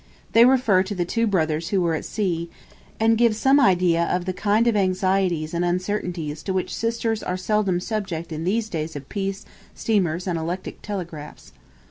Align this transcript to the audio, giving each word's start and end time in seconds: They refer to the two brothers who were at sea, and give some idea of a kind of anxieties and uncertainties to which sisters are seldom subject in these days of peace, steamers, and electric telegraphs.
They 0.31 0.45
refer 0.45 0.81
to 0.81 0.95
the 0.95 1.05
two 1.05 1.27
brothers 1.27 1.69
who 1.69 1.79
were 1.79 1.93
at 1.93 2.05
sea, 2.05 2.49
and 2.99 3.19
give 3.19 3.35
some 3.35 3.59
idea 3.59 4.03
of 4.03 4.27
a 4.27 4.33
kind 4.33 4.65
of 4.65 4.75
anxieties 4.75 5.53
and 5.53 5.63
uncertainties 5.63 6.41
to 6.41 6.53
which 6.53 6.73
sisters 6.75 7.21
are 7.21 7.37
seldom 7.37 7.79
subject 7.79 8.31
in 8.31 8.43
these 8.43 8.67
days 8.67 8.95
of 8.95 9.09
peace, 9.09 9.45
steamers, 9.75 10.25
and 10.25 10.39
electric 10.39 10.81
telegraphs. 10.81 11.53